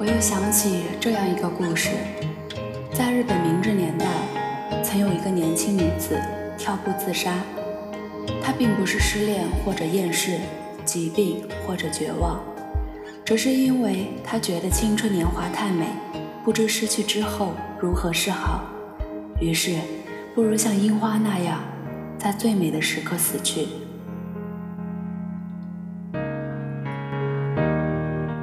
[0.00, 1.88] 我又想起这样一个故事，
[2.94, 4.06] 在日本明治年代，
[4.80, 6.22] 曾有一个年轻女子
[6.56, 7.32] 跳步自杀。
[8.40, 10.38] 她并不是失恋或者厌世、
[10.84, 12.38] 疾病或者绝望，
[13.24, 15.88] 只是因为她觉得青春年华太美，
[16.44, 18.64] 不知失去之后如何是好，
[19.40, 19.78] 于是
[20.32, 21.58] 不如像樱花那样，
[22.16, 23.66] 在最美的时刻死去。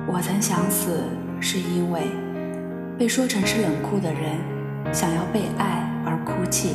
[0.05, 0.99] 我曾想死。
[1.41, 2.01] 是因为
[2.97, 4.21] 被说成是冷酷的人，
[4.93, 6.69] 想要被爱而哭泣；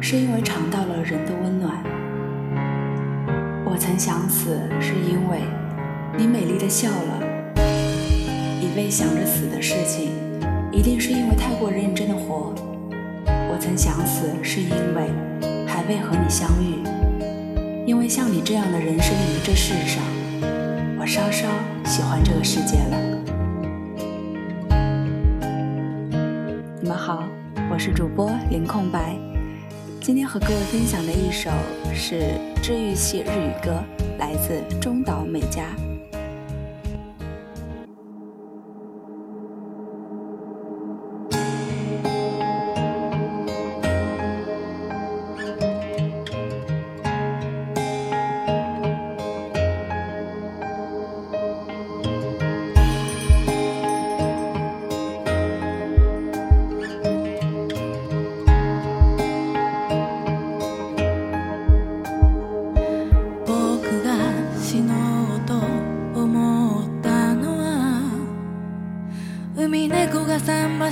[0.00, 1.72] 是因为尝到了人的温暖。
[3.64, 5.40] 我曾想死，是因为
[6.16, 7.26] 你美丽的笑了。
[8.60, 10.10] 以为想着死的事情，
[10.70, 12.54] 一定是因为太过认真的活。
[13.26, 15.10] 我曾想死，是因为
[15.66, 16.76] 还未和你相遇。
[17.86, 20.02] 因为像你这样的人生于这世上，
[20.98, 21.46] 我稍稍
[21.84, 23.15] 喜欢这个世界了。
[27.76, 29.14] 我是主播零空白，
[30.00, 31.50] 今天和各位分享的一首
[31.92, 32.32] 是
[32.62, 33.84] 治愈系日语歌，
[34.18, 35.76] 来自中岛美嘉。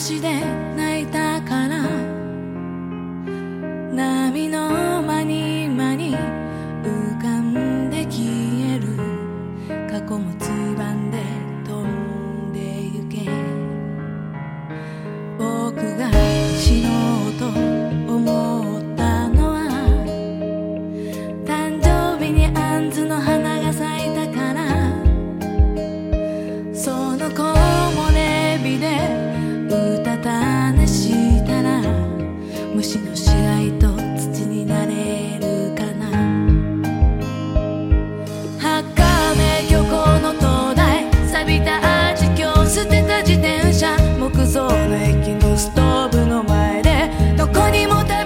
[0.07, 0.19] で
[0.77, 1.79] 泣いたから
[3.91, 6.15] 波の間に間に
[6.85, 8.99] 浮かんで消える
[9.91, 10.31] 過去も
[33.79, 36.09] と土になれるかな
[38.59, 48.24] 儚漁港の灯台錆びた味今捨てた自転車木造の駅のストーブの前でどこにも旅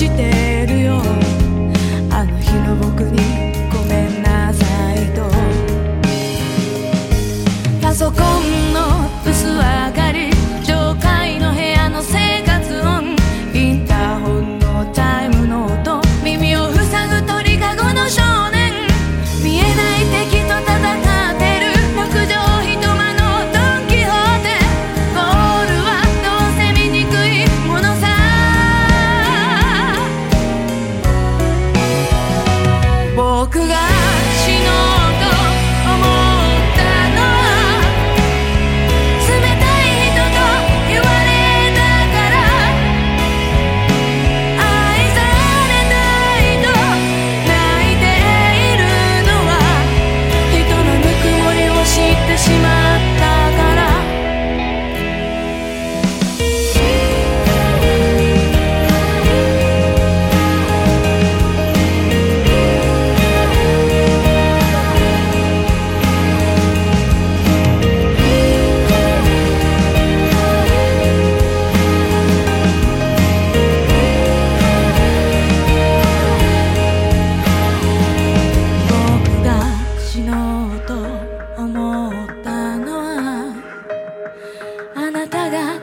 [0.00, 0.39] today